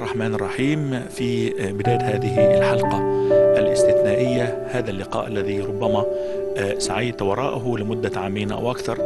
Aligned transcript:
الرحمن 0.00 0.34
الرحيم 0.34 1.00
في 1.10 1.50
بداية 1.72 1.98
هذه 1.98 2.58
الحلقة 2.58 2.98
الاستثنائية 3.58 4.66
هذا 4.70 4.90
اللقاء 4.90 5.26
الذي 5.26 5.60
ربما 5.60 6.04
سعيت 6.78 7.22
وراءه 7.22 7.76
لمدة 7.78 8.20
عامين 8.20 8.52
أو 8.52 8.70
أكثر. 8.70 8.98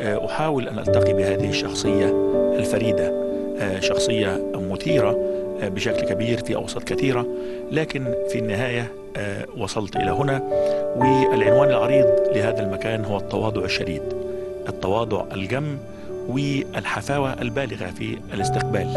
أحاول 0.00 0.68
أن 0.68 0.78
ألتقي 0.78 1.12
بهذه 1.12 1.48
الشخصية 1.48 2.14
الفريدة 2.58 3.12
شخصية 3.80 4.52
مثيرة 4.54 5.18
بشكل 5.62 6.00
كبير 6.00 6.38
في 6.38 6.54
أوساط 6.54 6.82
كثيرة 6.82 7.26
لكن 7.72 8.14
في 8.28 8.38
النهاية 8.38 8.92
وصلت 9.58 9.96
إلى 9.96 10.10
هنا. 10.10 10.42
والعنوان 10.96 11.68
العريض 11.68 12.06
لهذا 12.34 12.60
المكان 12.62 13.04
هو 13.04 13.16
التواضع 13.16 13.64
الشديد 13.64 14.02
التواضع 14.68 15.24
الجم 15.34 15.78
والحفاوة 16.28 17.32
البالغة 17.32 17.86
في 17.86 18.18
الاستقبال. 18.34 18.88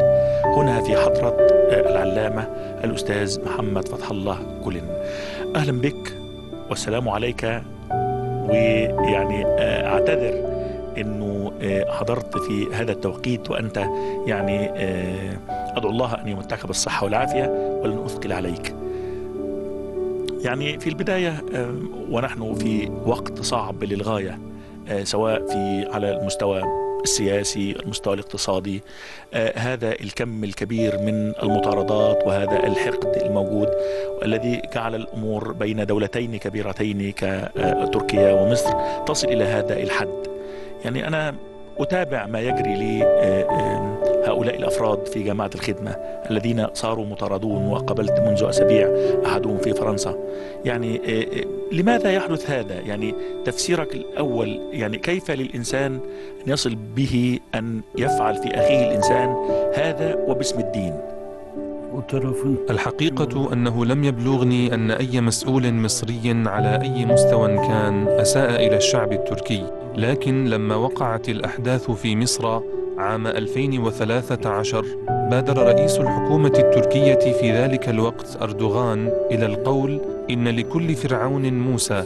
هنا 0.56 0.82
في 0.82 0.98
حضرة 0.98 1.38
العلامة 1.72 2.42
الأستاذ 2.84 3.46
محمد 3.46 3.88
فتح 3.88 4.12
الله 4.12 4.38
كلن 4.64 4.82
أهلا 5.56 5.82
بك 5.82 6.18
والسلام 6.70 7.10
عليك. 7.10 7.62
ويعني 8.50 9.46
أعتذر 9.88 10.52
أنه 10.98 11.52
حضرت 11.90 12.38
في 12.38 12.68
هذا 12.74 12.92
التوقيت 12.92 13.52
وأنت 13.52 13.78
يعني 14.26 14.70
أدعو 15.50 15.92
الله 15.92 16.14
أن 16.14 16.28
يمتعك 16.28 16.68
بالصحة 16.68 17.06
والعافية 17.06 17.80
ولن 17.84 18.04
أثقل 18.06 18.34
عليك. 18.34 18.76
يعني 20.44 20.80
في 20.80 20.88
البداية 20.88 21.44
ونحن 22.10 22.54
في 22.54 22.92
وقت 23.06 23.42
صعب 23.42 23.84
للغاية 23.84 24.40
سواء 25.04 25.48
في 25.48 25.88
على 25.94 26.18
المستوى 26.18 26.64
السياسي 27.04 27.72
المستوى 27.72 28.14
الاقتصادي 28.14 28.82
آه 29.34 29.60
هذا 29.60 29.92
الكم 29.92 30.44
الكبير 30.44 30.98
من 31.00 31.34
المطاردات 31.44 32.24
وهذا 32.28 32.68
الحقد 32.68 33.22
الموجود 33.22 33.68
الذي 34.24 34.62
جعل 34.76 34.96
الأمور 34.96 35.52
بين 35.52 35.86
دولتين 35.86 36.38
كبيرتين 36.38 37.12
كتركيا 37.12 38.34
ومصر 38.34 38.74
تصل 39.06 39.28
إلى 39.28 39.44
هذا 39.44 39.74
الحد. 39.78 40.28
يعني 40.86 41.08
أنا 41.08 41.36
أتابع 41.78 42.26
ما 42.26 42.40
يجري 42.42 43.04
لهؤلاء 44.22 44.56
الأفراد 44.56 45.06
في 45.06 45.24
جماعة 45.24 45.50
الخدمة 45.56 45.92
الذين 46.30 46.68
صاروا 46.74 47.06
مطاردون 47.06 47.68
وقابلت 47.68 48.20
منذ 48.20 48.44
أسابيع 48.44 48.90
أحدهم 49.26 49.58
في 49.58 49.74
فرنسا. 49.74 50.16
يعني 50.66 51.02
لماذا 51.72 52.12
يحدث 52.12 52.50
هذا؟ 52.50 52.80
يعني 52.80 53.16
تفسيرك 53.46 53.96
الأول 53.96 54.60
يعني 54.72 54.98
كيف 54.98 55.32
للإنسان 55.32 56.00
ان 56.48 56.54
يصل 56.54 56.76
به 56.96 57.40
أن 57.56 57.82
يفعل 57.98 58.36
في 58.36 58.48
أخيه 58.48 58.88
الإنسان 58.88 59.36
هذا 59.76 60.16
وباسم 60.28 60.60
الدين؟ 60.60 60.94
الحقيقة 62.70 63.54
أنه 63.54 63.86
لم 63.86 64.04
يبلغني 64.04 64.74
أن 64.74 64.92
أي 64.92 65.22
مسؤول 65.22 65.74
مصري 65.74 66.22
على 66.26 66.82
أي 66.82 67.06
مستوى 67.06 67.48
كان 67.48 68.08
أساء 68.08 68.68
إلى 68.68 68.78
الشعب 68.78 69.12
التركي 69.12 69.64
لكن 69.96 70.46
لما 70.46 70.76
وقعت 70.76 71.30
الأحداث 71.30 71.92
في 71.92 72.16
مصر 72.16 72.62
عام 73.02 73.28
2013 73.28 74.86
بادر 75.32 75.58
رئيس 75.58 76.00
الحكومة 76.00 76.54
التركية 76.58 77.34
في 77.34 77.52
ذلك 77.52 77.90
الوقت 77.90 78.38
أردوغان 78.42 79.12
إلى 79.32 79.46
القول 79.46 80.02
إن 80.30 80.48
لكل 80.48 80.96
فرعون 80.96 81.54
موسى 81.60 82.04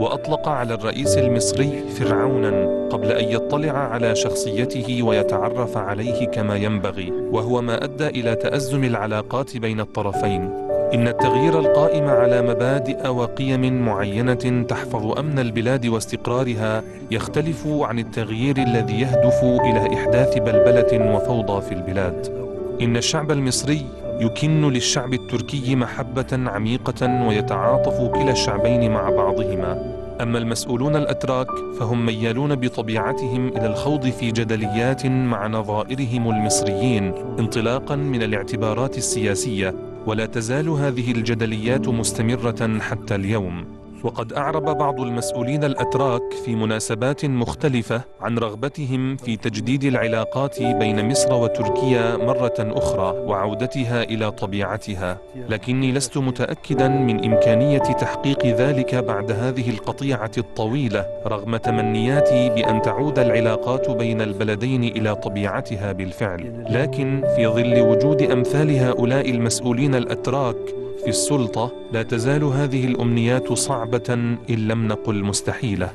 وأطلق 0.00 0.48
على 0.48 0.74
الرئيس 0.74 1.18
المصري 1.18 1.84
فرعونا 1.98 2.88
قبل 2.88 3.12
أن 3.12 3.24
يطلع 3.24 3.72
على 3.72 4.16
شخصيته 4.16 5.02
ويتعرف 5.02 5.76
عليه 5.76 6.26
كما 6.26 6.56
ينبغي 6.56 7.10
وهو 7.10 7.62
ما 7.62 7.84
أدى 7.84 8.06
إلى 8.06 8.34
تأزم 8.34 8.84
العلاقات 8.84 9.56
بين 9.56 9.80
الطرفين. 9.80 10.63
إن 10.92 11.08
التغيير 11.08 11.58
القائم 11.58 12.04
على 12.04 12.42
مبادئ 12.42 13.08
وقيم 13.08 13.84
معينة 13.84 14.64
تحفظ 14.68 15.18
أمن 15.18 15.38
البلاد 15.38 15.86
واستقرارها 15.86 16.82
يختلف 17.10 17.66
عن 17.66 17.98
التغيير 17.98 18.56
الذي 18.56 19.00
يهدف 19.00 19.44
إلى 19.44 19.94
إحداث 19.94 20.38
بلبلة 20.38 21.14
وفوضى 21.14 21.62
في 21.62 21.74
البلاد. 21.74 22.44
إن 22.82 22.96
الشعب 22.96 23.30
المصري 23.30 23.86
يكن 24.20 24.68
للشعب 24.68 25.12
التركي 25.12 25.76
محبة 25.76 26.26
عميقة 26.32 27.26
ويتعاطف 27.28 28.10
كلا 28.14 28.32
الشعبين 28.32 28.90
مع 28.90 29.10
بعضهما. 29.10 29.94
أما 30.20 30.38
المسؤولون 30.38 30.96
الأتراك 30.96 31.48
فهم 31.78 32.06
ميالون 32.06 32.54
بطبيعتهم 32.54 33.48
إلى 33.48 33.66
الخوض 33.66 34.06
في 34.06 34.30
جدليات 34.30 35.06
مع 35.06 35.46
نظائرهم 35.46 36.30
المصريين 36.30 37.14
انطلاقا 37.38 37.96
من 37.96 38.22
الاعتبارات 38.22 38.98
السياسية 38.98 39.74
ولا 40.06 40.26
تزال 40.26 40.68
هذه 40.68 41.12
الجدليات 41.12 41.88
مستمرة 41.88 42.78
حتى 42.78 43.14
اليوم. 43.14 43.83
وقد 44.04 44.32
أعرب 44.32 44.78
بعض 44.78 45.00
المسؤولين 45.00 45.64
الأتراك 45.64 46.22
في 46.44 46.54
مناسبات 46.54 47.24
مختلفة 47.24 48.00
عن 48.20 48.38
رغبتهم 48.38 49.16
في 49.16 49.36
تجديد 49.36 49.84
العلاقات 49.84 50.62
بين 50.62 51.08
مصر 51.08 51.34
وتركيا 51.34 52.16
مرة 52.16 52.54
أخرى 52.58 53.18
وعودتها 53.18 54.02
إلى 54.02 54.30
طبيعتها. 54.30 55.18
لكني 55.48 55.92
لست 55.92 56.18
متأكدا 56.18 56.88
من 56.88 57.24
إمكانية 57.24 57.78
تحقيق 57.78 58.46
ذلك 58.46 58.94
بعد 58.94 59.32
هذه 59.32 59.70
القطيعة 59.70 60.32
الطويلة 60.38 61.06
رغم 61.26 61.56
تمنياتي 61.56 62.50
بأن 62.50 62.82
تعود 62.82 63.18
العلاقات 63.18 63.90
بين 63.90 64.20
البلدين 64.20 64.84
إلى 64.84 65.14
طبيعتها 65.14 65.92
بالفعل. 65.92 66.64
لكن 66.70 67.22
في 67.36 67.46
ظل 67.46 67.80
وجود 67.80 68.22
أمثال 68.22 68.70
هؤلاء 68.78 69.30
المسؤولين 69.30 69.94
الأتراك 69.94 70.83
في 71.04 71.10
السلطة 71.10 71.72
لا 71.92 72.02
تزال 72.02 72.44
هذه 72.44 72.84
الأمنيات 72.84 73.52
صعبة 73.52 74.14
إن 74.50 74.68
لم 74.68 74.88
نقل 74.88 75.24
مستحيلة. 75.24 75.90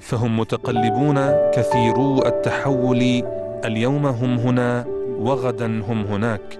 فهم 0.00 0.38
متقلبون 0.40 1.16
كثيرو 1.54 2.26
التحول 2.26 3.22
اليوم 3.64 4.06
هم 4.06 4.38
هنا 4.38 4.84
وغدا 5.18 5.66
هم 5.66 6.04
هناك. 6.04 6.58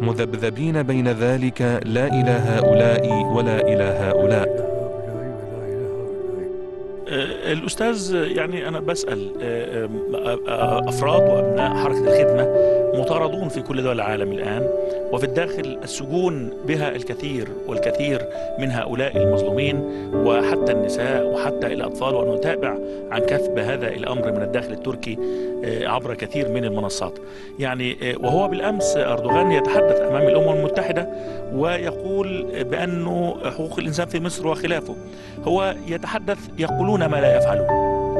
مذبذبين 0.00 0.82
بين 0.82 1.08
ذلك 1.08 1.60
لا 1.84 2.06
إلى 2.06 2.30
هؤلاء 2.30 3.24
ولا 3.34 3.60
إلى 3.60 3.84
هؤلاء. 3.84 4.71
الأستاذ 7.08 8.14
يعني 8.36 8.68
أنا 8.68 8.80
بسأل 8.80 9.30
أفراد 10.88 11.22
وأبناء 11.22 11.74
حركة 11.74 11.98
الخدمة 11.98 12.72
مطاردون 13.00 13.48
في 13.48 13.62
كل 13.62 13.82
دول 13.82 13.96
العالم 13.96 14.32
الآن 14.32 14.68
وفي 15.12 15.24
الداخل 15.24 15.78
السجون 15.82 16.50
بها 16.66 16.96
الكثير 16.96 17.48
والكثير 17.66 18.22
من 18.58 18.70
هؤلاء 18.70 19.16
المظلومين 19.16 19.82
وحتى 20.14 20.72
النساء 20.72 21.26
وحتى 21.26 21.66
الأطفال 21.66 22.14
ونتابع 22.14 22.78
عن 23.10 23.20
كثب 23.20 23.58
هذا 23.58 23.88
الأمر 23.88 24.32
من 24.32 24.42
الداخل 24.42 24.72
التركي 24.72 25.18
عبر 25.64 26.14
كثير 26.14 26.48
من 26.48 26.64
المنصات. 26.64 27.18
يعني 27.58 27.96
وهو 28.22 28.48
بالأمس 28.48 28.96
أردوغان 28.96 29.52
يتحدث 29.52 30.00
أمام 30.00 30.28
الأمم 30.28 30.56
المتحدة 30.58 31.08
ويقول 31.54 32.46
بأنه 32.64 33.36
حقوق 33.44 33.78
الإنسان 33.78 34.06
في 34.06 34.20
مصر 34.20 34.46
وخلافه. 34.46 34.96
هو 35.44 35.74
يتحدث 35.88 36.38
يقولون 36.58 37.01
ما 37.06 37.16
لا 37.16 37.36
يفعلون 37.36 37.66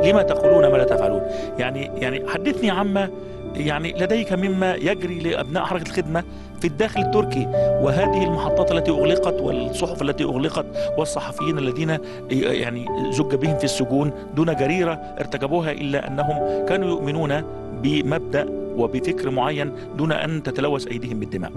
لما 0.04 0.22
تقولون 0.22 0.66
ما 0.72 0.76
لا 0.76 0.84
تفعلون 0.84 1.22
يعني 1.58 1.90
يعني 1.96 2.28
حدثني 2.28 2.70
عما 2.70 3.08
يعني 3.56 3.92
لديك 3.92 4.32
مما 4.32 4.74
يجري 4.74 5.18
لأبناء 5.18 5.64
حركة 5.64 5.82
الخدمة 5.82 6.24
في 6.60 6.66
الداخل 6.68 7.00
التركي 7.00 7.46
وهذه 7.82 8.24
المحطات 8.24 8.72
التي 8.72 8.90
أغلقت 8.90 9.40
والصحف 9.40 10.02
التي 10.02 10.24
أغلقت 10.24 10.66
والصحفيين 10.98 11.58
الذين 11.58 11.98
يعني 12.30 12.86
زج 13.10 13.34
بهم 13.34 13.58
في 13.58 13.64
السجون 13.64 14.12
دون 14.34 14.54
جريرة 14.56 14.92
ارتكبوها 14.92 15.72
إلا 15.72 16.08
أنهم 16.08 16.66
كانوا 16.66 16.88
يؤمنون 16.88 17.42
بمبدأ 17.82 18.46
وبفكر 18.76 19.30
معين 19.30 19.72
دون 19.96 20.12
أن 20.12 20.42
تتلوث 20.42 20.86
أيديهم 20.86 21.20
بالدماء. 21.20 21.52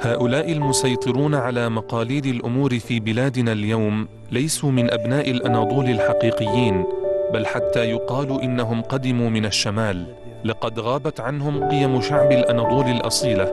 هؤلاء 0.00 0.52
المسيطرون 0.52 1.34
على 1.34 1.68
مقاليد 1.68 2.26
الأمور 2.26 2.78
في 2.78 3.00
بلادنا 3.00 3.52
اليوم 3.52 4.08
ليسوا 4.32 4.70
من 4.70 4.90
أبناء 4.90 5.30
الأناضول 5.30 5.84
الحقيقيين 5.90 6.84
بل 7.32 7.46
حتى 7.46 7.84
يقال 7.90 8.42
إنهم 8.42 8.82
قدموا 8.82 9.30
من 9.30 9.44
الشمال. 9.46 10.06
لقد 10.44 10.80
غابت 10.80 11.20
عنهم 11.20 11.68
قيم 11.68 12.00
شعب 12.00 12.32
الأناضول 12.32 12.84
الأصيلة 12.84 13.52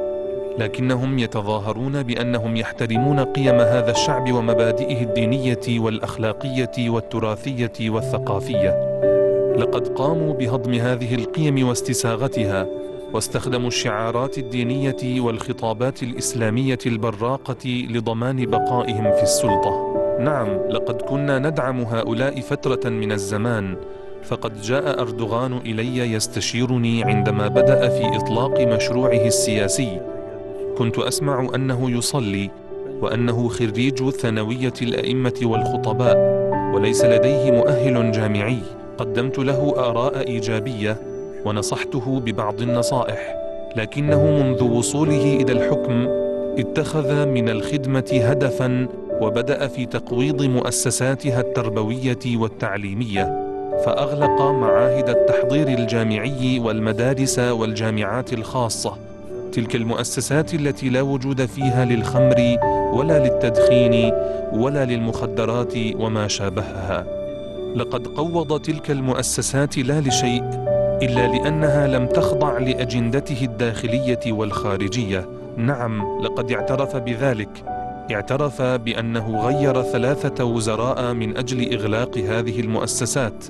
لكنهم 0.60 1.20
يتظاهرون 1.20 2.04
بأنهم 2.04 2.56
يحترمون 2.56 3.20
قيم 3.20 3.56
هذا 3.56 3.92
الشعب 3.92 4.32
ومبادئه 4.32 5.04
الدينية 5.04 5.80
والأخلاقية 5.80 6.90
والتراثية 6.90 7.90
والثقافية. 7.90 8.94
لقد 9.58 9.88
قاموا 9.88 10.34
بهضم 10.34 10.74
هذه 10.74 11.16
القيم 11.16 11.68
واستساغتها 11.68 12.68
واستخدموا 13.14 13.68
الشعارات 13.68 14.38
الدينية 14.38 15.22
والخطابات 15.22 16.04
الإسلامية 16.04 16.78
البراقة 16.86 17.86
لضمان 17.90 18.46
بقائهم 18.46 19.12
في 19.12 19.24
السلطة. 19.24 19.94
نعم 20.20 20.48
لقد 20.70 21.02
كنا 21.02 21.40
ندعم 21.40 21.82
هؤلاء 21.82 22.42
فترة 22.42 22.90
من 22.90 23.12
الزمان 23.12 23.76
فقد 24.24 24.62
جاء 24.62 25.02
أردوغان 25.02 25.58
إلي 25.58 26.14
يستشيرني 26.14 27.04
عندما 27.04 27.48
بدأ 27.48 27.90
في 27.90 28.18
إطلاق 28.18 28.62
مشروعه 28.62 29.28
السياسي. 29.28 30.02
كنت 30.78 31.00
أسمع 31.00 31.48
أنه 31.56 31.92
يصلي 31.92 32.50
وأنه 33.02 33.50
خريج 33.50 34.10
ثانوية 34.10 34.74
الأئمة 34.82 35.40
والخطباء 35.44 36.18
وليس 36.74 37.06
لديه 37.06 37.52
مؤهل 37.52 38.12
جامعي. 38.12 38.60
قدمت 38.98 39.40
له 39.40 39.74
آراء 39.78 40.28
إيجابية 40.28 41.13
ونصحته 41.46 42.20
ببعض 42.20 42.62
النصائح 42.62 43.36
لكنه 43.76 44.24
منذ 44.24 44.64
وصوله 44.64 45.38
إلى 45.42 45.52
الحكم 45.52 46.08
اتخذ 46.60 47.26
من 47.26 47.50
الخدمة 47.50 48.20
هدفا 48.24 48.88
وبدأ 49.22 49.68
في 49.68 49.86
تقويض 49.86 50.42
مؤسساتها 50.42 51.40
التربوية 51.42 52.20
والتعليمية 52.38 53.24
فأغلق 53.86 54.42
معاهد 54.42 55.10
التحضير 55.10 55.68
الجامعي 55.68 56.60
والمدارس 56.60 57.40
والجامعات 57.40 58.34
الخاصة. 58.34 58.98
تلك 59.52 59.76
المؤسسات 59.76 60.54
التي 60.54 60.90
لا 60.90 61.02
وجود 61.02 61.46
فيها 61.46 61.86
للخمر 61.86 62.58
ولا 62.94 63.20
للتدخين 63.20 64.14
ولا 64.54 64.86
للمخدرات 64.86 65.74
وما 65.96 66.28
شابهها. 66.28 67.06
لقد 67.76 68.08
قوض 68.08 68.62
تلك 68.62 68.92
المؤسسات 68.92 69.78
لا 69.78 70.02
لشيء 70.02 70.73
إلا 71.06 71.28
لأنها 71.28 71.88
لم 71.88 72.08
تخضع 72.08 72.58
لأجندته 72.58 73.46
الداخلية 73.46 74.20
والخارجية. 74.28 75.30
نعم 75.58 76.22
لقد 76.22 76.52
اعترف 76.52 76.96
بذلك. 76.96 77.64
اعترف 78.12 78.62
بأنه 78.62 79.48
غير 79.48 79.82
ثلاثة 79.82 80.46
وزراء 80.46 81.14
من 81.14 81.38
أجل 81.38 81.74
إغلاق 81.74 82.18
هذه 82.18 82.60
المؤسسات. 82.60 83.46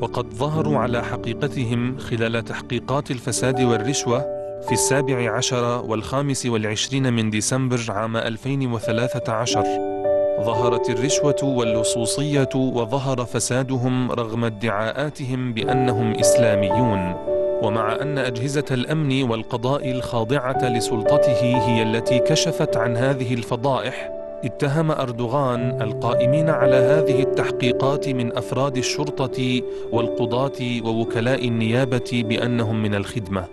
وقد 0.00 0.34
ظهروا 0.34 0.78
على 0.78 1.04
حقيقتهم 1.04 1.98
خلال 1.98 2.44
تحقيقات 2.44 3.10
الفساد 3.10 3.60
والرشوة 3.60 4.20
في 4.66 4.72
السابع 4.72 5.36
عشر 5.36 5.84
والخامس 5.84 6.46
والعشرين 6.46 7.12
من 7.12 7.30
ديسمبر 7.30 7.80
عام 7.88 8.16
2013 8.16 9.99
ظهرت 10.44 10.90
الرشوة 10.90 11.36
واللصوصية 11.42 12.48
وظهر 12.54 13.24
فسادهم 13.24 14.12
رغم 14.12 14.44
ادعاءاتهم 14.44 15.52
بأنهم 15.52 16.12
إسلاميون 16.12 17.14
ومع 17.62 17.96
أن 18.02 18.18
أجهزة 18.18 18.64
الأمن 18.70 19.22
والقضاء 19.22 19.90
الخاضعة 19.90 20.68
لسلطته 20.68 21.40
هي 21.42 21.82
التي 21.82 22.18
كشفت 22.18 22.76
عن 22.76 22.96
هذه 22.96 23.34
الفضائح 23.34 24.10
اتهم 24.44 24.90
أردوغان 24.90 25.82
القائمين 25.82 26.50
على 26.50 26.76
هذه 26.76 27.22
التحقيقات 27.22 28.08
من 28.08 28.36
أفراد 28.36 28.76
الشرطة 28.76 29.62
والقضاة 29.92 30.80
ووكلاء 30.84 31.48
النيابة 31.48 32.24
بأنهم 32.28 32.82
من 32.82 32.94
الخدمة. 32.94 33.44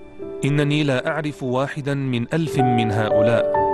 إنني 0.46 0.84
لا 0.84 1.08
أعرف 1.08 1.44
واحدا 1.44 1.94
من 1.94 2.26
ألف 2.34 2.60
من 2.60 2.92
هؤلاء. 2.92 3.67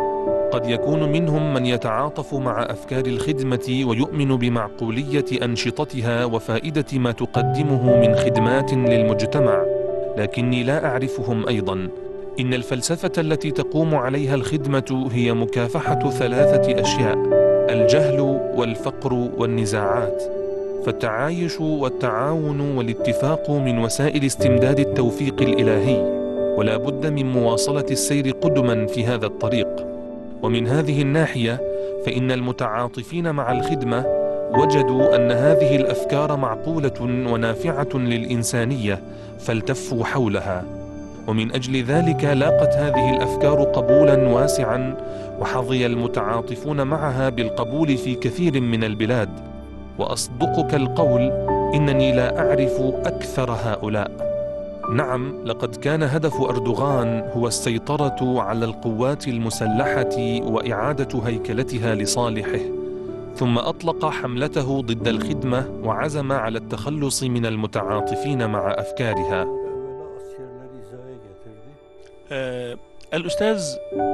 قد 0.53 0.69
يكون 0.69 1.11
منهم 1.11 1.53
من 1.53 1.65
يتعاطف 1.65 2.33
مع 2.33 2.63
أفكار 2.63 3.05
الخدمة 3.05 3.83
ويؤمن 3.87 4.35
بمعقولية 4.35 5.25
أنشطتها 5.43 6.25
وفائدة 6.25 6.85
ما 6.93 7.11
تقدمه 7.11 7.99
من 7.99 8.15
خدمات 8.15 8.73
للمجتمع. 8.73 9.65
لكني 10.17 10.63
لا 10.63 10.85
أعرفهم 10.85 11.47
أيضا. 11.47 11.87
إن 12.39 12.53
الفلسفة 12.53 13.11
التي 13.17 13.51
تقوم 13.51 13.95
عليها 13.95 14.35
الخدمة 14.35 15.09
هي 15.11 15.33
مكافحة 15.33 16.09
ثلاثة 16.09 16.81
أشياء 16.81 17.17
الجهل 17.69 18.19
والفقر 18.55 19.13
والنزاعات. 19.13 20.23
فالتعايش 20.85 21.59
والتعاون 21.61 22.77
والاتفاق 22.77 23.51
من 23.51 23.77
وسائل 23.77 24.25
استمداد 24.25 24.79
التوفيق 24.79 25.41
الإلهي. 25.41 26.23
ولا 26.57 26.77
بد 26.77 27.07
من 27.07 27.31
مواصلة 27.31 27.85
السير 27.91 28.31
قدما 28.31 28.87
في 28.87 29.05
هذا 29.05 29.25
الطريق. 29.25 29.92
ومن 30.43 30.67
هذه 30.67 31.01
الناحية 31.01 31.61
فإن 32.05 32.31
المتعاطفين 32.31 33.31
مع 33.31 33.51
الخدمة 33.51 34.05
وجدوا 34.57 35.15
أن 35.15 35.31
هذه 35.31 35.75
الأفكار 35.75 36.35
معقولة 36.35 36.93
ونافعة 37.01 37.89
للإنسانية 37.93 38.99
فالتفوا 39.39 40.03
حولها. 40.05 40.65
ومن 41.27 41.51
أجل 41.51 41.83
ذلك 41.83 42.23
لاقت 42.23 42.75
هذه 42.75 43.15
الأفكار 43.15 43.63
قبولا 43.63 44.27
واسعا 44.29 44.97
وحظي 45.39 45.85
المتعاطفون 45.85 46.87
معها 46.87 47.29
بالقبول 47.29 47.97
في 47.97 48.15
كثير 48.15 48.61
من 48.61 48.83
البلاد. 48.83 49.29
وأصدقك 49.99 50.73
القول 50.73 51.31
إنني 51.75 52.11
لا 52.15 52.39
أعرف 52.39 52.81
أكثر 53.05 53.51
هؤلاء. 53.51 54.32
نعم 54.93 55.43
لقد 55.45 55.75
كان 55.75 56.03
هدف 56.03 56.41
أردوغان 56.41 57.29
هو 57.35 57.47
السيطرة 57.47 58.41
على 58.41 58.65
القوات 58.65 59.27
المسلحة 59.27 60.41
وإعادة 60.41 61.19
هيكلتها 61.25 61.95
لصالحه 61.95 62.59
ثم 63.35 63.57
أطلق 63.57 64.05
حملته 64.05 64.81
ضد 64.81 65.07
الخدمة 65.07 65.69
وعزم 65.83 66.31
على 66.31 66.57
التخلص 66.57 67.23
من 67.23 67.45
المتعاطفين 67.45 68.49
مع 68.49 68.71
أفكارها. 68.71 69.47
آه 72.31 72.77
الأستاذ 73.13 73.63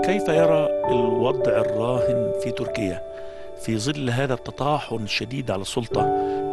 كيف 0.05 0.27
يرى 0.27 0.67
الوضع 0.89 1.51
الراهن 1.57 2.31
في 2.43 2.51
تركيا؟ 2.51 3.08
في 3.59 3.77
ظل 3.77 4.09
هذا 4.09 4.33
التطاحن 4.33 4.95
الشديد 4.95 5.51
على 5.51 5.61
السلطة 5.61 6.01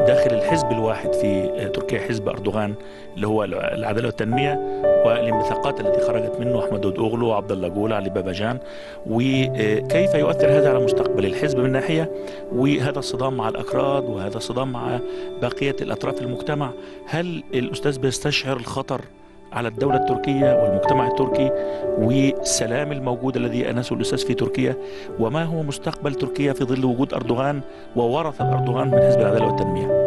داخل 0.06 0.34
الحزب 0.34 0.70
الواحد 0.70 1.14
في 1.14 1.50
تركيا 1.74 2.00
حزب 2.00 2.28
أردوغان 2.28 2.74
اللي 3.16 3.26
هو 3.26 3.44
العدالة 3.44 4.06
والتنمية 4.06 4.82
والانبثاقات 5.06 5.80
التي 5.80 6.00
خرجت 6.00 6.40
منه 6.40 6.64
أحمد 6.64 6.80
دود 6.80 6.98
أوغلو 6.98 7.26
وعبد 7.28 7.52
الله 7.52 7.68
جول 7.68 7.92
علي 7.92 8.10
باباجان 8.10 8.58
وكيف 9.06 10.14
يؤثر 10.14 10.48
هذا 10.58 10.68
على 10.68 10.78
مستقبل 10.84 11.26
الحزب 11.26 11.58
من 11.58 11.72
ناحية؟ 11.72 12.12
وهذا 12.52 12.98
الصدام 12.98 13.36
مع 13.36 13.48
الأكراد 13.48 14.04
وهذا 14.04 14.36
الصدام 14.36 14.72
مع 14.72 14.98
بقية 15.42 15.76
الأطراف 15.80 16.22
المجتمع. 16.22 16.70
هل 17.06 17.42
الأستاذ 17.54 17.98
بيستشعر 17.98 18.56
الخطر 18.56 19.00
على 19.52 19.68
الدولة 19.68 19.96
التركية 19.96 20.62
والمجتمع 20.62 21.06
التركي 21.06 21.50
والسلام 21.98 22.92
الموجود 22.92 23.36
الذي 23.36 23.70
أنسه 23.70 23.96
الأستاذ 23.96 24.18
في 24.18 24.34
تركيا. 24.34 24.76
وما 25.20 25.44
هو 25.44 25.62
مستقبل 25.62 26.14
تركيا 26.14 26.52
في 26.52 26.64
ظل 26.64 26.84
وجود 26.84 27.14
أردوغان 27.14 27.60
وورث 27.96 28.40
أردوغان 28.40 28.90
من 28.90 28.98
حزب 28.98 29.20
العدالة 29.20 29.46
والتنمية؟ 29.46 30.06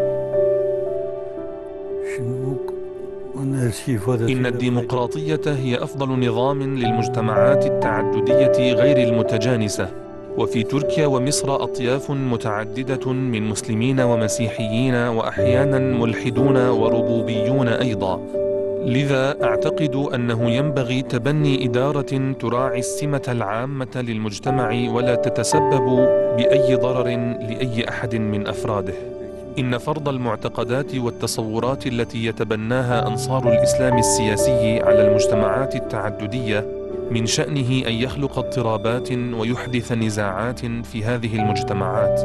إن 4.10 4.46
الديمقراطية 4.46 5.42
هي 5.48 5.84
أفضل 5.84 6.28
نظام 6.28 6.76
للمجتمعات 6.78 7.66
التعددية 7.66 8.74
غير 8.74 9.08
المتجانسة. 9.08 9.88
وفي 10.38 10.64
تركيا 10.64 11.08
ومصر 11.08 11.64
أطياف 11.64 12.12
متعددة 12.12 13.12
من 13.14 13.50
مسلمين 13.50 14.00
ومسيحيين 14.00 14.96
وأحيانا 14.96 15.80
ملحدون 15.80 16.58
وربوبيون 16.58 17.68
أيضا. 17.68 18.22
لذا 18.90 19.44
أعتقد 19.44 19.96
أنه 19.96 20.50
ينبغي 20.50 21.02
تبني 21.02 21.66
إدارة 21.66 22.34
تراعي 22.40 22.80
السمة 22.80 23.22
العامة 23.28 23.88
للمجتمع 23.96 24.90
ولا 24.94 25.16
تتسبب 25.16 25.86
بأي 26.38 26.76
ضرر 26.76 27.08
لأي 27.40 27.90
أحد 27.90 28.16
من 28.16 28.48
أفراده. 28.48 28.94
إن 29.60 29.78
فرض 29.78 30.10
المعتقدات 30.10 30.96
والتصورات 30.96 31.88
التي 31.88 32.26
يتبناها 32.26 33.08
أنصار 33.08 33.52
الإسلام 33.52 33.98
السياسي 33.98 34.80
على 34.80 35.08
المجتمعات 35.08 35.76
التعددية 35.76 36.66
من 37.12 37.26
شأنه 37.26 37.88
أن 37.88 37.94
يخلق 37.94 38.38
اضطرابات 38.40 39.12
ويحدث 39.12 39.92
نزاعات 39.92 40.60
في 40.60 41.04
هذه 41.04 41.36
المجتمعات 41.36 42.22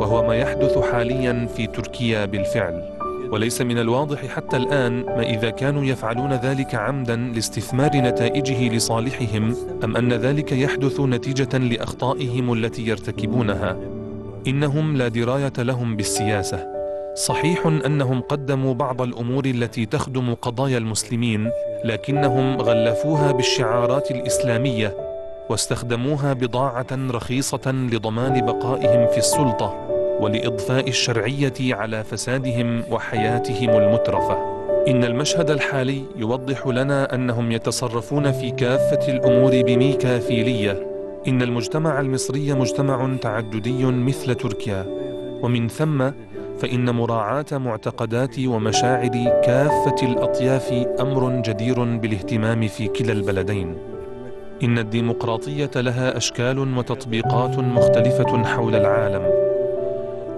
وهو 0.00 0.26
ما 0.26 0.36
يحدث 0.36 0.78
حاليا 0.78 1.48
في 1.56 1.66
تركيا 1.66 2.24
بالفعل. 2.26 2.97
وليس 3.32 3.60
من 3.60 3.78
الواضح 3.78 4.26
حتى 4.26 4.56
الآن 4.56 5.04
ما 5.04 5.22
إذا 5.22 5.50
كانوا 5.50 5.84
يفعلون 5.84 6.32
ذلك 6.32 6.74
عمدا 6.74 7.16
لاستثمار 7.16 7.90
نتائجه 7.96 8.76
لصالحهم 8.76 9.56
أم 9.84 9.96
أن 9.96 10.12
ذلك 10.12 10.52
يحدث 10.52 11.00
نتيجة 11.00 11.58
لأخطائهم 11.58 12.52
التي 12.52 12.88
يرتكبونها. 12.88 13.76
إنهم 14.46 14.96
لا 14.96 15.08
دراية 15.08 15.52
لهم 15.58 15.96
بالسياسة. 15.96 16.66
صحيح 17.14 17.66
أنهم 17.66 18.20
قدموا 18.20 18.74
بعض 18.74 19.02
الأمور 19.02 19.44
التي 19.44 19.86
تخدم 19.86 20.34
قضايا 20.34 20.78
المسلمين 20.78 21.50
لكنهم 21.84 22.56
غلفوها 22.56 23.32
بالشعارات 23.32 24.10
الإسلامية 24.10 24.96
واستخدموها 25.50 26.32
بضاعة 26.32 26.86
رخيصة 26.92 27.70
لضمان 27.72 28.46
بقائهم 28.46 29.08
في 29.08 29.18
السلطة. 29.18 29.97
ولإضفاء 30.20 30.88
الشرعية 30.88 31.74
على 31.74 32.04
فسادهم 32.04 32.82
وحياتهم 32.90 33.70
المترفة. 33.70 34.58
إن 34.88 35.04
المشهد 35.04 35.50
الحالي 35.50 36.02
يوضح 36.16 36.66
لنا 36.66 37.14
أنهم 37.14 37.52
يتصرفون 37.52 38.32
في 38.32 38.50
كافة 38.50 39.08
الأمور 39.08 39.62
بميكافيلية. 39.62 40.86
إن 41.28 41.42
المجتمع 41.42 42.00
المصري 42.00 42.52
مجتمع 42.52 43.16
تعددي 43.22 43.84
مثل 43.84 44.34
تركيا. 44.34 44.86
ومن 45.42 45.68
ثم 45.68 46.10
فإن 46.58 46.90
مراعاة 46.90 47.46
معتقدات 47.52 48.38
ومشاعر 48.38 49.40
كافة 49.44 49.96
الأطياف 50.02 50.72
أمر 51.00 51.42
جدير 51.42 51.84
بالاهتمام 51.84 52.68
في 52.68 52.88
كلا 52.88 53.12
البلدين. 53.12 53.76
إن 54.62 54.78
الديمقراطية 54.78 55.70
لها 55.76 56.16
أشكال 56.16 56.78
وتطبيقات 56.78 57.58
مختلفة 57.58 58.44
حول 58.44 58.74
العالم، 58.74 59.47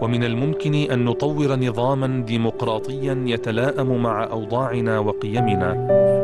ومن 0.01 0.25
الممكن 0.25 0.75
أن 0.75 1.05
نطور 1.05 1.57
نظاما 1.57 2.25
ديمقراطيا 2.27 3.25
يتلائم 3.27 4.03
مع 4.03 4.25
أوضاعنا 4.25 4.99
وقيمنا، 4.99 5.75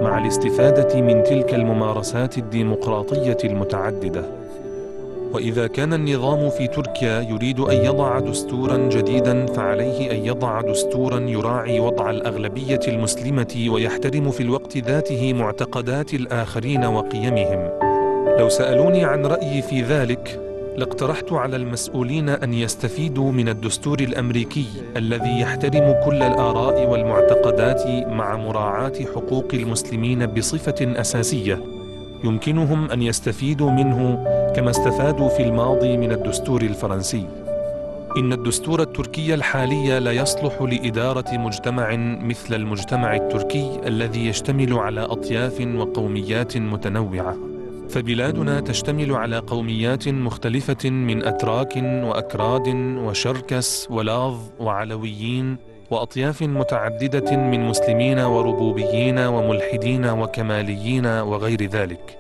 مع 0.03 0.19
الاستفادة 0.19 1.01
من 1.01 1.23
تلك 1.23 1.55
الممارسات 1.55 2.39
الديمقراطية 2.39 3.37
المتعددة. 3.45 4.25
وإذا 5.33 5.67
كان 5.67 5.93
النظام 5.93 6.51
في 6.51 6.67
تركيا 6.67 7.21
يريد 7.21 7.61
أن 7.61 7.77
يضع 7.77 8.21
دستورا 8.21 8.77
جديدا 8.77 9.47
فعليه 9.47 10.11
أن 10.11 10.17
يضع 10.17 10.61
دستورا 10.61 11.21
يراعي 11.21 11.81
وضع 11.81 12.11
الأغلبية 12.11 12.81
المسلمة 12.89 13.67
ويحترم 13.69 14.31
في 14.31 14.43
الوقت 14.43 14.77
ذاته 14.77 15.33
معتقدات 15.33 16.15
الآخرين 16.15 16.85
وقيمهم. 16.85 17.71
لو 18.39 18.49
سألوني 18.49 19.05
عن 19.05 19.27
رأيي 19.27 19.63
في 19.63 19.83
ذلك 19.83 20.46
لاقترحت 20.77 21.33
على 21.33 21.57
المسؤولين 21.57 22.29
أن 22.29 22.55
يستفيدوا 22.55 23.33
من 23.33 23.49
الدستور 23.49 24.01
الأمريكي 24.01 24.67
الذي 24.97 25.41
يحترم 25.41 25.95
كل 26.05 26.23
الآراء 26.23 26.91
والمعتقدات 26.91 27.87
مع 28.07 28.37
مراعاة 28.37 28.93
حقوق 29.15 29.49
المسلمين 29.55 30.27
بصفة 30.27 31.01
أساسية. 31.01 31.61
يمكنهم 32.25 32.91
أن 32.91 33.03
يستفيدوا 33.03 33.71
منه 33.71 34.25
كما 34.57 34.71
استفادوا 34.71 35.29
في 35.29 35.43
الماضي 35.43 35.97
من 35.97 36.13
الدستور 36.13 36.63
الفرنسي. 36.63 37.27
إن 38.17 38.33
الدستور 38.33 38.83
التركي 38.83 39.35
الحالي 39.35 40.01
لا 40.01 40.13
يصلح 40.13 40.63
لإدارة 40.63 41.39
مجتمع 41.39 41.97
مثل 42.23 42.55
المجتمع 42.55 43.17
التركي 43.17 43.81
الذي 43.87 44.27
يشتمل 44.27 44.73
على 44.73 45.01
أطياف 45.01 45.61
وقوميات 45.77 46.57
متنوعة. 46.57 47.56
فبلادنا 47.89 48.61
تشتمل 48.61 49.13
على 49.13 49.39
قوميات 49.39 50.09
مختلفة 50.09 50.91
من 50.91 51.25
أتراك 51.25 51.77
وأكراد 51.77 52.69
وشركس 53.05 53.89
ولاظ 53.91 54.37
وعلويين 54.61 55.57
وأطياف 55.91 56.43
متعددة 56.43 57.37
من 57.37 57.69
مسلمين 57.69 58.19
وربوبيين 58.19 59.19
وملحدين 59.19 60.07
وكماليين 60.07 61.07
وغير 61.07 61.63
ذلك. 61.63 62.19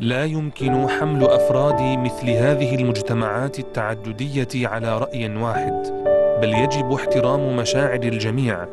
لا 0.00 0.24
يمكن 0.24 0.88
حمل 0.88 1.24
أفراد 1.24 1.98
مثل 1.98 2.30
هذه 2.30 2.74
المجتمعات 2.74 3.58
التعددية 3.58 4.68
على 4.68 4.98
رأي 4.98 5.36
واحد، 5.36 5.82
بل 6.42 6.54
يجب 6.54 6.92
احترام 6.92 7.56
مشاعر 7.56 8.02
الجميع، 8.02 8.66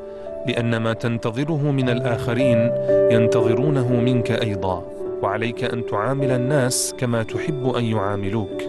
لأن 0.48 0.78
ما 0.78 0.94
تنتظره 0.94 1.72
من 1.72 1.90
الآخرين 1.90 2.72
ينتظرونه 3.12 3.88
منك 3.94 4.32
أيضا. 4.32 5.01
وعليك 5.22 5.64
أن 5.64 5.86
تعامل 5.86 6.32
الناس 6.32 6.96
كما 6.98 7.24
تحب 7.24 7.76
أن 7.76 7.86
يعاملوك. 7.86 8.62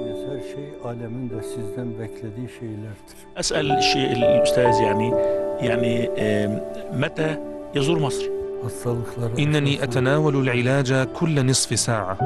أسأل 3.37 3.73
الشيء 3.73 4.13
الأستاذ 4.13 4.75
يعني 4.83 5.13
يعني 5.61 6.09
متى 6.93 7.37
يزور 7.75 7.99
مصر؟ 7.99 8.29
إنني 9.39 9.85
أتناول 9.85 10.37
العلاج 10.37 10.95
كل 10.95 11.47
نصف 11.47 11.79
ساعة. 11.79 12.19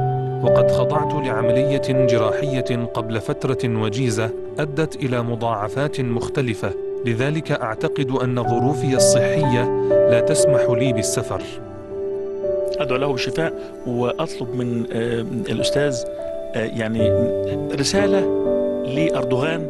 وقد 0.45 0.71
خضعت 0.71 1.14
لعملية 1.26 2.06
جراحية 2.06 2.85
قبل 2.85 3.21
فترة 3.21 3.59
وجيزة 3.64 4.30
أدت 4.59 4.97
إلى 4.97 5.23
مضاعفات 5.23 6.00
مختلفة. 6.00 6.71
لذلك 7.06 7.52
أعتقد 7.52 8.11
أن 8.11 8.42
ظروفي 8.42 8.97
الصحية 8.97 9.64
لا 10.11 10.21
تسمح 10.21 10.71
لي 10.71 10.92
بالسفر. 10.92 11.42
أدعو 12.78 12.99
له 12.99 13.12
بالشفاء 13.12 13.52
وأطلب 13.87 14.54
من 14.54 14.85
الأستاذ 15.50 16.04
يعني 16.54 17.12
رسالة 17.80 18.21
لأردوغان 18.87 19.66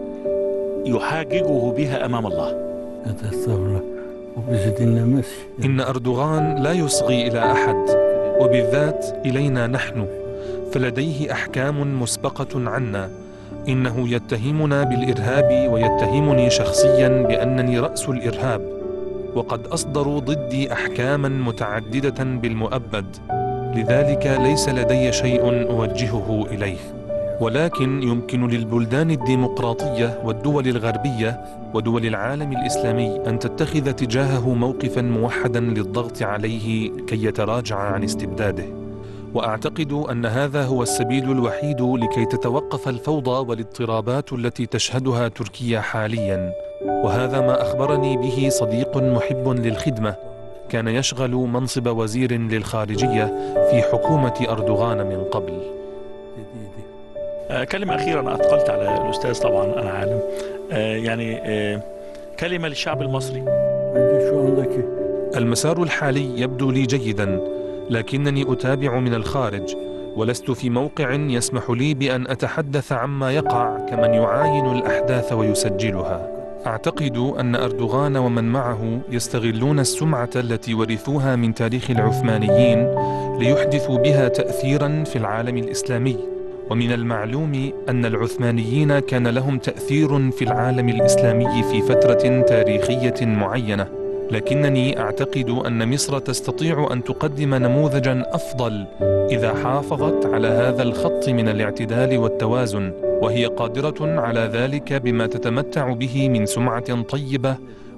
يحاججه 0.87 1.73
بها 1.77 2.07
أمام 2.07 2.27
الله. 2.27 2.67
إن 5.65 5.81
أردوغان 5.81 6.63
لا 6.63 6.73
يصغي 6.73 7.29
إلى 7.29 7.53
أحد 7.53 7.77
وبالذات 8.41 9.07
إلينا 9.27 9.67
نحن. 9.67 10.07
فلديه 10.73 11.33
أحكام 11.33 12.03
مسبقة 12.03 12.71
عنا. 12.71 13.11
إنه 13.69 14.09
يتهمنا 14.09 14.83
بالإرهاب 14.83 15.73
ويتهمني 15.73 16.51
شخصيا 16.51 17.09
بأنني 17.09 17.79
رأس 17.79 18.09
الإرهاب. 18.09 18.61
وقد 19.37 19.67
أصدروا 19.67 20.21
ضدي 20.21 20.73
أحكاما 20.73 21.29
متعددة 21.29 22.25
بالمؤبد. 22.25 23.17
لذلك 23.77 24.39
ليس 24.41 24.69
لدي 24.69 25.13
شيء 25.13 25.71
أوجهه 25.71 26.47
إليه. 26.51 26.79
ولكن 27.41 28.03
يمكن 28.03 28.49
للبلدان 28.49 29.11
الديمقراطية 29.11 30.21
والدول 30.25 30.69
الغربية 30.69 31.45
ودول 31.75 32.07
العالم 32.07 32.53
الإسلامي 32.53 33.21
أن 33.27 33.39
تتخذ 33.39 33.93
تجاهه 33.93 34.55
موقفا 34.55 35.03
موحدا 35.03 35.61
للضغط 35.61 36.23
عليه 36.23 36.91
كي 37.07 37.25
يتراجع 37.25 37.77
عن 37.77 38.05
استبداده. 38.05 38.65
وأعتقد 39.35 39.93
أن 39.93 40.27
هذا 40.27 40.65
هو 40.65 40.83
السبيل 40.83 41.31
الوحيد 41.31 41.81
لكي 41.81 42.25
تتوقف 42.25 42.89
الفوضى 42.89 43.49
والاضطرابات 43.51 44.33
التي 44.33 44.67
تشهدها 44.67 45.29
تركيا 45.29 45.81
حاليا. 45.81 46.53
وهذا 46.85 47.41
ما 47.41 47.63
أخبرني 47.63 48.17
به 48.17 48.49
صديق 48.49 48.97
محب 48.97 49.49
للخدمة 49.49 50.15
كان 50.69 50.89
يشغل 50.89 51.31
منصب 51.31 51.87
وزير 51.87 52.33
للخارجية 52.33 53.25
في 53.71 53.83
حكومة 53.83 54.47
أردوغان 54.49 55.07
من 55.07 55.25
قبل. 55.25 55.61
كلمة 57.73 57.95
أخيرة 57.95 58.21
أنا 58.21 58.35
أثقلت 58.35 58.71
على 58.71 59.03
الأستاذ 59.05 59.43
طبعا 59.43 59.65
أنا 59.65 59.91
عالم. 59.91 60.21
يعني 61.05 61.41
كلمة 62.41 62.69
للشعب 62.69 63.03
المصري. 63.03 63.45
المسار 65.37 65.83
الحالي 65.83 66.41
يبدو 66.41 66.71
لي 66.71 66.83
جيدا 66.83 67.41
لكنني 67.91 68.53
أتابع 68.53 68.99
من 68.99 69.15
الخارج 69.15 69.77
ولست 70.17 70.51
في 70.51 70.71
موقع 70.71 71.13
يسمح 71.13 71.71
لي 71.71 71.95
بأن 71.95 72.27
أتحدث 72.27 72.93
عما 72.93 73.33
يقع 73.33 73.79
كمن 73.79 74.15
يعاين 74.15 74.67
الأحداث 74.67 75.33
ويسجلها. 75.33 76.29
أعتقد 76.67 77.17
أن 77.17 77.55
أردوغان 77.55 78.17
ومن 78.17 78.45
معه 78.45 79.01
يستغلون 79.11 79.79
السمعة 79.79 80.31
التي 80.37 80.75
ورثوها 80.75 81.37
من 81.37 81.55
تاريخ 81.55 81.91
العثمانيين 81.91 82.95
ليحدثوا 83.39 83.99
بها 83.99 84.29
تأثيرا 84.29 85.05
في 85.05 85.17
العالم 85.17 85.57
الإسلامي. 85.57 86.17
ومن 86.71 86.93
المعلوم 86.93 87.73
أن 87.89 88.05
العثمانيين 88.05 88.99
كان 88.99 89.29
لهم 89.29 89.59
تأثير 89.59 90.31
في 90.31 90.43
العالم 90.45 90.89
الإسلامي 90.89 91.63
في 91.63 91.83
فترة 91.83 92.41
تاريخية 92.41 93.27
معينة. 93.27 93.89
لكنني 94.31 95.01
أعتقد 95.01 95.49
أن 95.67 95.93
مصر 95.93 96.19
تستطيع 96.19 96.89
أن 96.93 97.05
تقدم 97.05 97.55
نموذجا 97.55 98.25
أفضل 98.27 98.87
إذا 99.31 99.55
حافظت 99.65 100.27
على 100.27 100.49
هذا 100.49 100.83
الخط 100.83 101.29
من 101.29 101.49
الاعتدال 101.49 102.19
والتوازن. 102.19 103.06
وهي 103.23 103.47
قادرة 103.47 104.21
على 104.21 104.41
ذلك 104.41 104.93
بما 104.93 105.27
تتمتع 105.27 105.93
به 105.93 106.29
من 106.29 106.47
سمعة 106.47 107.03
طيبة 107.03 107.57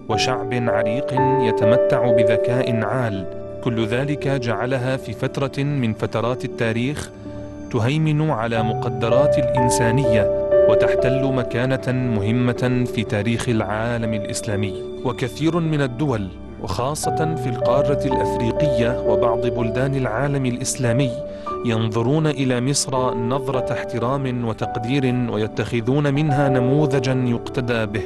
وشعب 0.09 0.51
عريق 0.53 1.13
يتمتع 1.41 2.11
بذكاء 2.11 2.85
عال. 2.85 3.27
كل 3.65 3.87
ذلك 3.87 4.29
جعلها 4.29 4.97
في 4.97 5.13
فترة 5.13 5.63
من 5.63 5.93
فترات 5.95 6.45
التاريخ 6.45 7.11
تهيمن 7.73 8.31
على 8.31 8.63
مقدرات 8.63 9.39
الإنسانية 9.39 10.49
وتحتل 10.69 11.33
مكانة 11.33 11.93
مهمة 11.93 12.85
في 12.95 13.05
تاريخ 13.05 13.49
العالم 13.49 14.15
الإسلامي. 14.15 14.83
وكثير 15.05 15.61
من 15.61 15.83
الدول 15.83 16.29
وخاصة 16.63 17.35
في 17.35 17.49
القارة 17.49 18.07
الأفريقية 18.07 19.01
وبعض 19.01 19.47
بلدان 19.47 19.95
العالم 19.95 20.47
الإسلامي 20.47 21.11
ينظرون 21.65 22.27
إلى 22.27 22.61
مصر 22.61 23.15
نظرة 23.15 23.73
احترام 23.73 24.45
وتقدير 24.45 25.31
ويتخذون 25.31 26.15
منها 26.15 26.49
نموذجا 26.49 27.13
يقتدى 27.27 27.87
به 27.87 28.03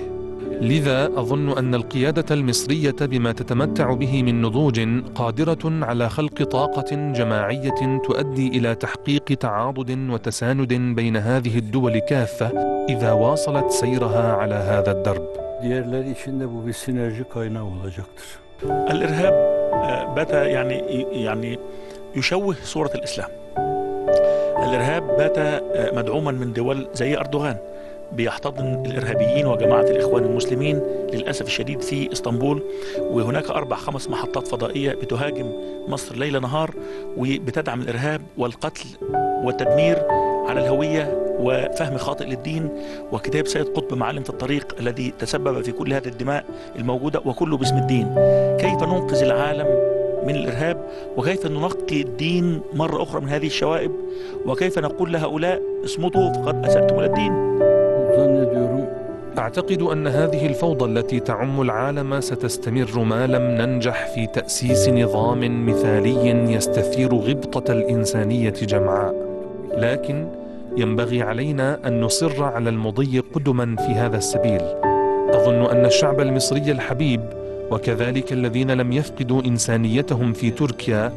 لذا 0.61 1.07
أظن 1.07 1.59
أن 1.59 1.75
القيادة 1.75 2.35
المصرية 2.35 2.97
بما 3.01 3.33
تتمتع 3.33 3.95
به 3.95 4.23
من 4.23 4.43
نضوج 4.43 4.81
قادرة 5.15 5.85
على 5.85 6.09
خلق 6.09 6.43
طاقة 6.43 7.13
جماعية 7.13 8.01
تؤدي 8.05 8.49
إلى 8.49 8.75
تحقيق 8.75 9.25
تعاضد 9.25 10.11
وتساند 10.11 10.75
بين 10.75 11.17
هذه 11.17 11.59
الدول 11.59 11.99
كافة 11.99 12.47
إذا 12.89 13.13
واصلت 13.13 13.71
سيرها 13.71 14.33
على 14.33 14.55
هذا 14.55 14.93
الدرب. 14.93 15.23
Diğerleri 15.63 16.11
içinde 16.11 16.49
bu 16.49 16.67
bir 16.67 16.73
sinerji 16.73 17.25
kaynağı 17.25 17.65
olacaktır. 17.65 18.27
الإرهاب 18.93 19.35
بات 20.17 20.33
يعني 20.57 20.77
يعني 21.27 21.59
يشوه 22.17 22.57
صورة 22.73 22.93
الإسلام. 22.95 23.42
الإرهاب 24.63 25.17
بات 25.17 25.63
مدعوما 25.95 26.33
من 26.33 26.53
دول 26.53 26.87
زي 26.95 27.17
أردوغان 27.17 27.57
بيحتضن 28.13 28.83
الإرهابيين 28.87 29.47
وجماعة 29.47 29.83
الإخوان 29.83 30.25
المسلمين 30.25 30.81
للأسف 31.13 31.47
الشديد 31.47 31.81
في 31.81 32.13
إسطنبول. 32.13 32.63
وهناك 33.01 33.51
أربع 33.51 33.77
خمس 33.77 34.11
محطات 34.11 34.49
فضائية 34.49 34.93
بتهاجم 34.93 35.53
مصر 35.89 36.17
ليل 36.17 36.41
نهار 36.41 36.71
وبتدعم 37.17 37.81
الإرهاب 37.81 38.23
والقتل 38.39 38.85
والتدمير 39.45 40.03
على 40.49 40.61
الهوية 40.61 41.19
وفهم 41.41 41.97
خاطئ 41.97 42.25
للدين 42.25 42.69
وكتاب 43.13 43.47
سيد 43.47 43.67
قطب 43.69 43.97
معلم 43.97 44.23
في 44.23 44.31
الطريق 44.31 44.75
الذي 44.81 45.13
تسبب 45.19 45.63
في 45.63 45.73
كل 45.73 45.93
هذه 45.93 46.09
الدماء 46.09 46.45
الموجودة 46.77 47.21
وكله 47.25 47.57
باسم 47.57 47.77
الدين. 47.77 48.15
كيف 48.61 48.83
ننقذ 48.83 49.23
العالم 49.23 49.67
من 50.27 50.35
الإرهاب 50.35 50.77
وكيف 51.17 51.47
ننقي 51.47 52.03
الدين 52.03 52.61
مرة 52.75 53.03
أخرى 53.03 53.21
من 53.21 53.29
هذه 53.29 53.47
الشوائب 53.47 53.91
وكيف 54.47 54.79
نقول 54.79 55.13
لهؤلاء 55.13 55.63
اصمتوا 55.85 56.33
فقد 56.33 56.67
اساتم 56.67 56.99
إلى 56.99 57.07
الدين. 57.07 57.53
أعتقد 59.39 59.83
أن 59.83 60.07
هذه 60.07 60.47
الفوضى 60.47 60.85
التي 60.85 61.21
تعم 61.21 61.61
العالم 61.61 62.21
ستستمر 62.21 62.99
ما 62.99 63.27
لم 63.27 63.43
ننجح 63.43 64.15
في 64.15 64.27
تأسيس 64.27 64.89
نظام 64.89 65.67
مثالي 65.67 66.53
يستثير 66.53 67.15
غبطة 67.15 67.73
الإنسانية 67.73 68.51
جمعاء. 68.51 69.15
لكن 69.77 70.29
ينبغي 70.77 71.23
علينا 71.23 71.79
أن 71.87 72.01
نصر 72.01 72.45
على 72.45 72.71
المضي 72.71 73.19
قدما 73.19 73.77
في 73.77 73.93
هذا 73.93 74.17
السبيل. 74.17 74.63
أظن 75.35 75.65
أن 75.71 75.85
الشعب 75.87 76.21
المصري 76.21 76.71
الحبيب 76.71 77.21
وكذلك 77.73 78.33
الذين 78.33 78.71
لم 78.71 78.93
يفقدوا 78.93 79.43
إنسانيتهم 79.45 80.33
في 80.33 80.51
تركيا 80.51 81.13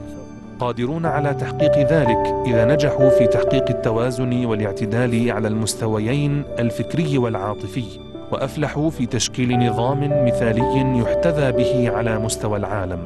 قادرون 0.59 1.05
على 1.05 1.33
تحقيق 1.33 1.77
ذلك 1.77 2.35
إذا 2.47 2.65
نجحوا 2.65 3.09
في 3.09 3.27
تحقيق 3.27 3.69
التوازن 3.69 4.45
والاعتدال 4.45 5.31
على 5.31 5.47
المستويين 5.47 6.43
الفكري 6.59 7.17
والعاطفي 7.17 7.83
وأفلحوا 8.31 8.89
في 8.89 9.05
تشكيل 9.05 9.59
نظام 9.59 10.25
مثالي 10.25 10.99
يحتذى 10.99 11.51
به 11.51 11.89
على 11.89 12.19
مستوى 12.19 12.57
العالم. 12.57 12.99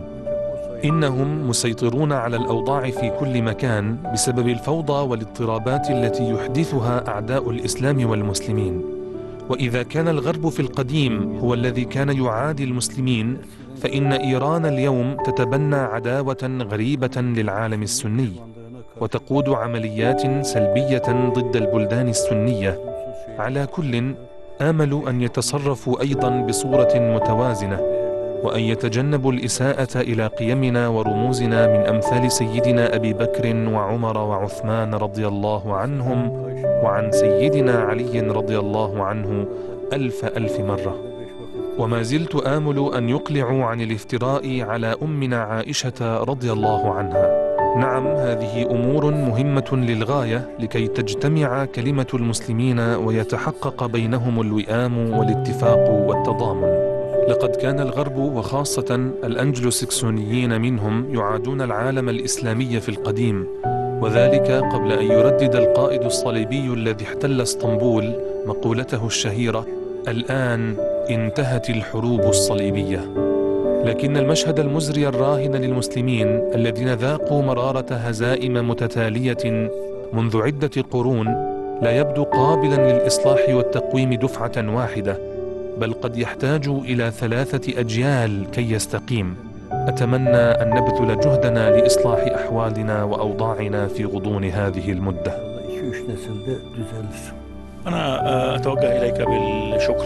إنهم 0.85 1.49
مسيطرون 1.49 2.11
على 2.11 2.37
الأوضاع 2.37 2.89
في 2.89 3.09
كل 3.19 3.41
مكان 3.41 3.97
بسبب 4.13 4.47
الفوضى 4.47 5.09
والاضطرابات 5.09 5.89
التي 5.89 6.29
يحدثها 6.29 7.07
أعداء 7.07 7.49
الإسلام 7.49 8.09
والمسلمين. 8.09 8.98
وإذا 9.49 9.83
كان 9.83 10.07
الغرب 10.07 10.49
في 10.49 10.59
القديم 10.59 11.37
هو 11.39 11.53
الذي 11.53 11.85
كان 11.85 12.09
يعادي 12.09 12.63
المسلمين 12.63 13.37
فإن 13.81 14.13
إيران 14.13 14.65
اليوم 14.65 15.17
تتبنى 15.25 15.75
عداوة 15.75 16.37
غريبة 16.71 17.21
للعالم 17.21 17.83
السني 17.83 18.31
وتقود 19.01 19.49
عمليات 19.49 20.45
سلبية 20.45 21.31
ضد 21.35 21.55
البلدان 21.55 22.07
السنية. 22.07 22.79
على 23.39 23.65
كل 23.65 24.15
آمل 24.61 25.03
أن 25.07 25.21
يتصرفوا 25.21 26.01
أيضا 26.01 26.29
بصورة 26.29 26.93
متوازنة. 26.95 27.98
وأن 28.43 28.61
يتجنبوا 28.61 29.31
الإساءة 29.31 30.01
إلى 30.01 30.27
قيمنا 30.27 30.87
ورموزنا 30.87 31.67
من 31.67 31.85
أمثال 31.95 32.31
سيدنا 32.31 32.95
أبي 32.95 33.13
بكر 33.13 33.55
وعمر 33.73 34.17
وعثمان 34.17 34.93
رضي 34.93 35.27
الله 35.27 35.75
عنهم 35.75 36.29
وعن 36.83 37.11
سيدنا 37.11 37.79
علي 37.79 38.19
رضي 38.19 38.59
الله 38.59 39.03
عنه 39.03 39.45
ألف 39.93 40.25
ألف 40.25 40.59
مرة. 40.59 40.95
وما 41.77 42.01
زلت 42.01 42.35
آمل 42.35 42.91
أن 42.97 43.09
يقلعوا 43.09 43.63
عن 43.63 43.81
الافتراء 43.81 44.61
على 44.61 44.95
أمنا 45.01 45.41
عائشة 45.41 46.23
رضي 46.23 46.51
الله 46.51 46.93
عنها. 46.93 47.49
نعم 47.77 48.07
هذه 48.07 48.71
أمور 48.71 49.11
مهمة 49.11 49.69
للغاية 49.71 50.49
لكي 50.59 50.87
تجتمع 50.87 51.65
كلمة 51.65 52.07
المسلمين 52.13 52.79
ويتحقق 52.79 53.85
بينهم 53.85 54.41
الوئام 54.41 55.13
والاتفاق 55.13 55.89
والتضامن. 55.89 56.88
لقد 57.29 57.55
كان 57.55 57.79
الغرب 57.79 58.17
وخاصة 58.17 59.11
الأنجلوسكسونيين 59.23 60.61
منهم 60.61 61.15
يعادون 61.15 61.61
العالم 61.61 62.09
الإسلامي 62.09 62.79
في 62.79 62.89
القديم 62.89 63.47
وذلك 64.01 64.51
قبل 64.51 64.91
أن 64.91 65.05
يردد 65.05 65.55
القائد 65.55 66.03
الصليبي 66.03 66.73
الذي 66.73 67.05
احتل 67.05 67.41
اسطنبول 67.41 68.13
مقولته 68.45 69.05
الشهيرة 69.05 69.67
الآن 70.07 70.75
انتهت 71.09 71.69
الحروب 71.69 72.21
الصليبية 72.21 73.13
لكن 73.85 74.17
المشهد 74.17 74.59
المزري 74.59 75.07
الراهن 75.07 75.55
للمسلمين 75.55 76.27
الذين 76.55 76.93
ذاقوا 76.93 77.41
مرارة 77.41 77.93
هزائم 77.93 78.69
متتالية 78.69 79.71
منذ 80.13 80.41
عدة 80.41 80.81
قرون 80.91 81.27
لا 81.81 81.97
يبدو 81.97 82.23
قابلا 82.23 82.91
للإصلاح 82.91 83.49
والتقويم 83.49 84.13
دفعة 84.13 84.75
واحدة. 84.75 85.28
بل 85.77 85.93
قد 85.93 86.17
يحتاج 86.17 86.67
إلى 86.67 87.11
ثلاثة 87.11 87.79
أجيال 87.79 88.51
كي 88.51 88.71
يستقيم 88.71 89.35
أتمنى 89.71 90.37
أن 90.37 90.69
نبذل 90.69 91.19
جهدنا 91.19 91.69
لإصلاح 91.69 92.19
أحوالنا 92.35 93.03
وأوضاعنا 93.03 93.87
في 93.87 94.05
غضون 94.05 94.43
هذه 94.43 94.91
المدة. 94.91 95.49
أنا 97.87 98.27
آه، 98.29 98.55
أتوجه 98.55 98.97
إليك 98.97 99.21
بالشكر 99.21 100.05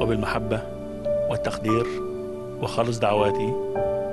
وبالمحبة 0.00 0.60
والتقدير 1.30 1.86
وخالص 2.62 2.98
دعواتي 2.98 3.52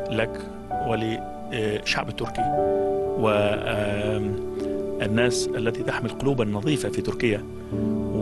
لك 0.10 0.40
وللشعب 0.88 2.10
التركي 2.10 2.42
والناس 5.00 5.50
التي 5.58 5.84
تحمل 5.84 6.10
قلوبا 6.10 6.46
نظيفة 6.46 6.90
في 6.90 7.02
تركيا 7.02 7.44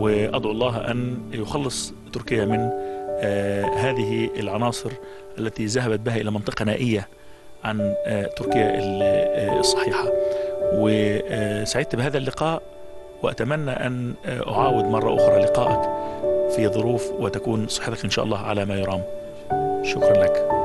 وأدعو 0.02 0.52
الله 0.52 0.90
أن 0.90 1.18
يخلص 1.32 1.94
تركيا 2.12 2.44
من 2.44 2.70
آه، 3.20 3.64
هذه 3.64 4.30
العناصر 4.40 4.90
التي 5.38 5.66
ذهبت 5.66 6.00
بها 6.00 6.16
إلى 6.16 6.30
منطقة 6.30 6.64
نائية 6.64 7.08
عن 7.64 7.94
آه، 8.06 8.26
تركيا 8.26 8.78
آه، 8.80 9.60
الصحيحة. 9.60 10.12
وسعدت 10.74 11.96
بهذا 11.96 12.18
اللقاء 12.18 12.62
وأتمنى 13.22 13.70
أن 13.70 14.14
أعاود 14.26 14.84
مرة 14.84 15.16
أخرى 15.16 15.42
لقائك 15.42 15.90
في 16.56 16.68
ظروف 16.68 17.10
وتكون 17.10 17.68
صحتك 17.68 18.04
إن 18.04 18.10
شاء 18.10 18.24
الله 18.24 18.38
على 18.38 18.64
ما 18.64 18.74
يرام. 18.74 19.02
شكرا 19.82 20.24
لك. 20.24 20.61